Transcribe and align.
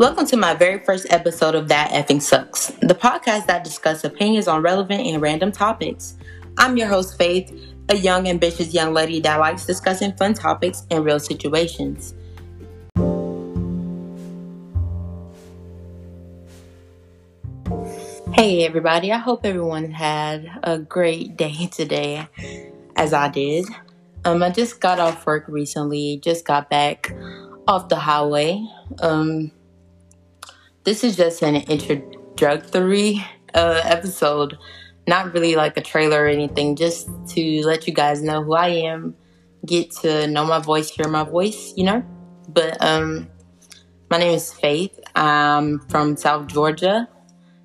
Welcome 0.00 0.24
to 0.28 0.38
my 0.38 0.54
very 0.54 0.78
first 0.78 1.06
episode 1.10 1.54
of 1.54 1.68
That 1.68 1.90
Effing 1.90 2.22
Sucks, 2.22 2.68
the 2.80 2.94
podcast 2.94 3.44
that 3.48 3.64
discusses 3.64 4.02
opinions 4.02 4.48
on 4.48 4.62
relevant 4.62 5.06
and 5.06 5.20
random 5.20 5.52
topics. 5.52 6.16
I'm 6.56 6.78
your 6.78 6.88
host, 6.88 7.18
Faith, 7.18 7.52
a 7.90 7.96
young, 7.96 8.26
ambitious 8.26 8.72
young 8.72 8.94
lady 8.94 9.20
that 9.20 9.38
likes 9.38 9.66
discussing 9.66 10.16
fun 10.16 10.32
topics 10.32 10.86
and 10.90 11.04
real 11.04 11.20
situations. 11.20 12.14
Hey, 18.32 18.64
everybody, 18.64 19.12
I 19.12 19.18
hope 19.18 19.44
everyone 19.44 19.90
had 19.90 20.50
a 20.62 20.78
great 20.78 21.36
day 21.36 21.66
today, 21.70 22.26
as 22.96 23.12
I 23.12 23.28
did. 23.28 23.66
Um, 24.24 24.42
I 24.42 24.48
just 24.48 24.80
got 24.80 24.98
off 24.98 25.26
work 25.26 25.44
recently, 25.46 26.16
just 26.24 26.46
got 26.46 26.70
back 26.70 27.14
off 27.68 27.90
the 27.90 27.96
highway. 27.96 28.66
Um, 29.00 29.52
this 30.84 31.04
is 31.04 31.16
just 31.16 31.42
an 31.42 31.56
introductory 31.56 33.24
uh, 33.54 33.80
episode, 33.84 34.58
not 35.06 35.32
really 35.32 35.56
like 35.56 35.76
a 35.76 35.80
trailer 35.80 36.24
or 36.24 36.28
anything, 36.28 36.76
just 36.76 37.08
to 37.28 37.62
let 37.64 37.86
you 37.86 37.92
guys 37.92 38.22
know 38.22 38.42
who 38.42 38.54
I 38.54 38.68
am, 38.68 39.14
get 39.66 39.90
to 40.02 40.26
know 40.26 40.44
my 40.44 40.58
voice, 40.58 40.90
hear 40.90 41.08
my 41.08 41.24
voice, 41.24 41.74
you 41.76 41.84
know. 41.84 42.04
But 42.48 42.82
um, 42.82 43.28
my 44.10 44.18
name 44.18 44.34
is 44.34 44.52
Faith. 44.52 44.98
I'm 45.14 45.80
from 45.88 46.16
South 46.16 46.46
Georgia, 46.46 47.08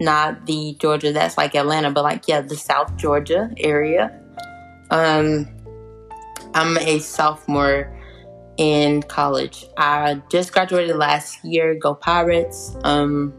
not 0.00 0.46
the 0.46 0.76
Georgia 0.80 1.12
that's 1.12 1.38
like 1.38 1.54
Atlanta, 1.54 1.90
but 1.90 2.02
like 2.02 2.26
yeah, 2.26 2.40
the 2.40 2.56
South 2.56 2.96
Georgia 2.96 3.50
area. 3.58 4.20
Um, 4.90 5.48
I'm 6.54 6.76
a 6.78 6.98
sophomore 6.98 7.95
in 8.56 9.02
college. 9.02 9.66
I 9.76 10.22
just 10.30 10.52
graduated 10.52 10.96
last 10.96 11.44
year. 11.44 11.74
Go 11.74 11.94
Pirates. 11.94 12.76
Um, 12.84 13.32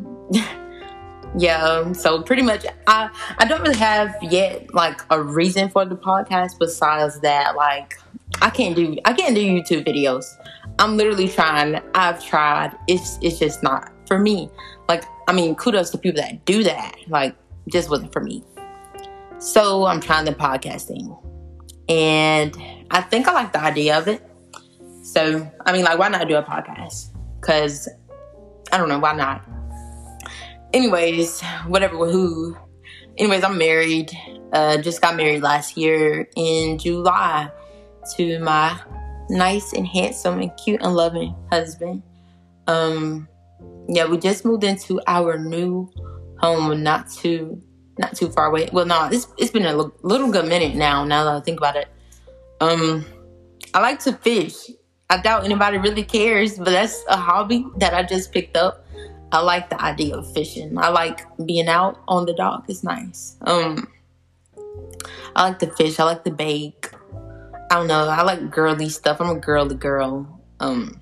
yeah. 1.38 1.64
Um, 1.64 1.94
so 1.94 2.22
pretty 2.22 2.42
much, 2.42 2.66
I 2.88 3.10
I 3.38 3.46
don't 3.46 3.62
really 3.62 3.78
have 3.78 4.16
yet 4.22 4.74
like 4.74 5.02
a 5.10 5.22
reason 5.22 5.70
for 5.70 5.86
the 5.86 5.96
podcast 5.96 6.60
besides 6.60 7.20
that. 7.22 7.56
Like, 7.56 8.00
I 8.42 8.50
can't 8.50 8.76
do 8.76 8.98
I 9.06 9.14
can't 9.14 9.36
do 9.36 9.42
YouTube 9.42 9.86
videos. 9.86 10.26
I'm 10.80 10.98
literally 10.98 11.28
trying. 11.28 11.82
I've 11.96 12.24
tried. 12.24 12.76
It's 12.88 13.18
it's 13.22 13.40
just 13.40 13.64
not 13.64 13.92
for 14.08 14.20
me. 14.20 14.50
Like, 14.88 15.04
I 15.28 15.34
mean, 15.34 15.56
kudos 15.56 15.90
to 15.92 15.98
people 15.98 16.22
that 16.22 16.46
do 16.46 16.64
that. 16.64 16.96
Like, 17.08 17.36
just 17.70 17.90
wasn't 17.90 18.14
for 18.14 18.22
me. 18.22 18.44
So 19.40 19.86
I'm 19.86 20.02
trying 20.02 20.26
the 20.26 20.32
podcasting, 20.32 21.16
and 21.90 22.56
I 22.90 23.02
think 23.02 23.28
I 23.28 23.34
like 23.34 23.54
the 23.54 23.62
idea 23.62 23.98
of 23.98 24.08
it. 24.08 24.24
So, 25.08 25.50
I 25.66 25.72
mean, 25.72 25.86
like, 25.86 25.98
why 25.98 26.10
not 26.10 26.28
do 26.28 26.36
a 26.36 26.44
podcast? 26.44 27.16
Because, 27.40 27.88
I 28.74 28.78
don't 28.78 28.90
know, 28.90 29.00
why 29.00 29.14
not? 29.14 29.42
Anyways, 30.74 31.42
whatever, 31.66 31.96
who. 31.96 32.58
Anyways, 33.18 33.42
I'm 33.42 33.58
married. 33.58 34.12
Uh, 34.52 34.78
just 34.80 35.02
got 35.02 35.16
married 35.16 35.42
last 35.42 35.78
year 35.78 36.28
in 36.36 36.78
July 36.78 37.50
to 38.18 38.40
my 38.40 38.78
nice 39.30 39.72
and 39.72 39.88
handsome 39.88 40.42
and 40.42 40.52
cute 40.58 40.82
and 40.82 40.94
loving 40.94 41.34
husband. 41.54 42.04
Um, 42.68 43.30
yeah, 43.88 44.08
we 44.08 44.18
just 44.18 44.44
moved 44.44 44.66
into 44.66 45.00
our 45.08 45.38
new 45.38 45.90
home 46.40 46.84
not 46.84 47.10
too 47.10 47.62
not 47.98 48.14
too 48.14 48.28
far 48.30 48.48
away. 48.48 48.68
Well, 48.74 48.86
no, 48.86 49.08
it's 49.10 49.28
it's 49.38 49.52
been 49.52 49.66
a 49.66 49.74
little 50.04 50.32
good 50.34 50.48
minute 50.48 50.76
now. 50.76 51.06
Now 51.06 51.24
that 51.24 51.36
I 51.38 51.40
think 51.40 51.60
about 51.60 51.78
it, 51.78 51.88
um, 52.60 53.06
I 53.74 53.80
like 53.80 54.00
to 54.00 54.12
fish. 54.12 54.70
I 55.10 55.22
doubt 55.22 55.46
anybody 55.46 55.78
really 55.78 56.04
cares, 56.04 56.58
but 56.58 56.72
that's 56.72 57.04
a 57.08 57.16
hobby 57.16 57.66
that 57.78 57.94
I 57.94 58.04
just 58.04 58.34
picked 58.34 58.58
up. 58.58 58.86
I 59.32 59.42
like 59.42 59.70
the 59.70 59.82
idea 59.82 60.16
of 60.16 60.32
fishing. 60.34 60.78
I 60.78 60.90
like 60.90 61.26
being 61.46 61.68
out 61.68 62.02
on 62.08 62.26
the 62.26 62.34
dock. 62.34 62.66
It's 62.68 62.84
nice. 62.84 63.38
Um, 63.42 63.92
I 65.36 65.50
like 65.50 65.60
to 65.60 65.72
fish. 65.72 66.00
I 66.00 66.04
like 66.04 66.24
to 66.26 66.32
bake. 66.32 66.92
I 67.70 67.76
don't 67.76 67.88
know. 67.88 68.08
I 68.08 68.22
like 68.24 68.50
girly 68.50 68.90
stuff. 68.90 69.20
I'm 69.22 69.30
a 69.30 69.40
girly 69.40 69.76
girl. 69.76 70.42
Um, 70.60 71.02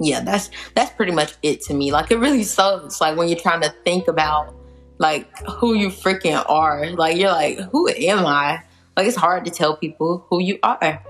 yeah, 0.00 0.20
that's 0.20 0.50
that's 0.74 0.92
pretty 0.92 1.12
much 1.12 1.34
it 1.42 1.62
to 1.62 1.74
me. 1.74 1.92
Like 1.92 2.10
it 2.10 2.18
really 2.18 2.42
sucks. 2.42 3.00
Like 3.00 3.16
when 3.16 3.28
you're 3.28 3.38
trying 3.38 3.62
to 3.62 3.74
think 3.84 4.08
about 4.08 4.54
like 4.98 5.28
who 5.46 5.74
you 5.74 5.88
freaking 5.88 6.42
are. 6.48 6.86
Like 6.90 7.16
you're 7.16 7.30
like, 7.30 7.58
who 7.70 7.88
am 7.88 8.26
I? 8.26 8.62
Like 8.96 9.06
it's 9.06 9.16
hard 9.16 9.44
to 9.44 9.50
tell 9.50 9.76
people 9.76 10.26
who 10.28 10.40
you 10.40 10.58
are. 10.62 11.04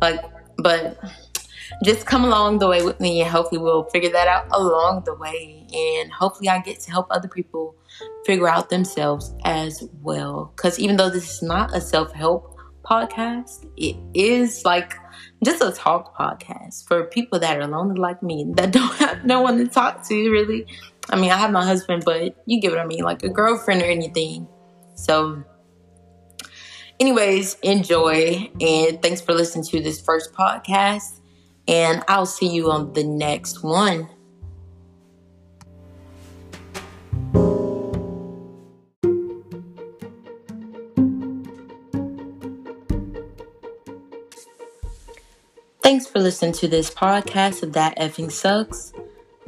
Like 0.00 0.20
but 0.58 0.98
just 1.84 2.06
come 2.06 2.24
along 2.24 2.58
the 2.58 2.66
way 2.66 2.82
with 2.82 2.98
me 2.98 3.20
and 3.20 3.30
hopefully 3.30 3.60
we'll 3.60 3.84
figure 3.84 4.10
that 4.10 4.26
out 4.26 4.46
along 4.52 5.02
the 5.04 5.14
way. 5.14 5.66
And 5.72 6.10
hopefully 6.10 6.48
I 6.48 6.60
get 6.60 6.80
to 6.80 6.90
help 6.90 7.06
other 7.10 7.28
people 7.28 7.74
figure 8.24 8.48
out 8.48 8.70
themselves 8.70 9.34
as 9.44 9.84
well. 10.02 10.52
Because 10.56 10.78
even 10.78 10.96
though 10.96 11.10
this 11.10 11.30
is 11.30 11.42
not 11.42 11.74
a 11.74 11.80
self 11.80 12.12
help 12.12 12.56
podcast, 12.84 13.66
it 13.76 13.96
is 14.14 14.64
like 14.64 14.94
just 15.44 15.62
a 15.62 15.70
talk 15.70 16.16
podcast 16.16 16.86
for 16.86 17.04
people 17.04 17.38
that 17.38 17.60
are 17.60 17.66
lonely 17.66 18.00
like 18.00 18.22
me 18.22 18.46
that 18.56 18.70
don't 18.72 18.96
have 18.96 19.24
no 19.24 19.42
one 19.42 19.58
to 19.58 19.66
talk 19.66 20.06
to 20.08 20.30
really. 20.30 20.66
I 21.10 21.16
mean, 21.16 21.30
I 21.30 21.36
have 21.36 21.52
my 21.52 21.64
husband, 21.64 22.02
but 22.04 22.34
you 22.46 22.60
get 22.60 22.70
what 22.70 22.80
I 22.80 22.86
mean, 22.86 23.02
like 23.02 23.22
a 23.22 23.28
girlfriend 23.28 23.82
or 23.82 23.86
anything. 23.86 24.46
So 24.94 25.42
anyways, 27.00 27.54
enjoy 27.62 28.50
and 28.60 29.00
thanks 29.02 29.20
for 29.20 29.32
listening 29.32 29.64
to 29.66 29.80
this 29.80 30.00
first 30.00 30.32
podcast. 30.32 31.20
And 31.66 32.02
I'll 32.08 32.26
see 32.26 32.48
you 32.48 32.70
on 32.70 32.92
the 32.94 33.04
next 33.04 33.62
one. 33.62 34.08
Thanks 45.82 46.06
for 46.06 46.18
listening 46.18 46.52
to 46.52 46.68
this 46.68 46.90
podcast 46.90 47.62
of 47.62 47.72
That 47.72 47.96
Effing 47.98 48.30
Sucks. 48.30 48.92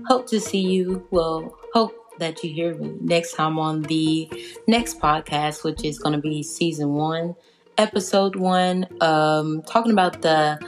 Hope 0.06 0.26
to 0.28 0.40
see 0.40 0.60
you. 0.60 1.06
Well, 1.10 1.54
hope 1.74 1.99
that 2.20 2.42
you 2.44 2.52
hear 2.52 2.74
me 2.76 2.94
next 3.00 3.34
time 3.34 3.58
on 3.58 3.82
the 3.82 4.30
next 4.66 5.00
podcast, 5.00 5.64
which 5.64 5.84
is 5.84 5.98
going 5.98 6.14
to 6.14 6.20
be 6.20 6.42
season 6.42 6.90
one, 6.90 7.34
episode 7.76 8.36
one, 8.36 8.86
um, 9.00 9.62
talking 9.62 9.92
about 9.92 10.22
the 10.22 10.58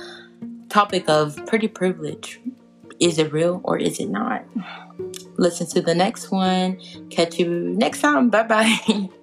topic 0.68 1.08
of 1.08 1.38
pretty 1.46 1.68
privilege. 1.68 2.40
Is 2.98 3.18
it 3.18 3.32
real 3.32 3.60
or 3.64 3.78
is 3.78 4.00
it 4.00 4.08
not? 4.08 4.44
Listen 5.36 5.66
to 5.68 5.80
the 5.80 5.94
next 5.94 6.30
one. 6.30 6.80
Catch 7.10 7.38
you 7.38 7.48
next 7.48 8.00
time. 8.00 8.30
Bye 8.30 8.42
bye. 8.42 9.08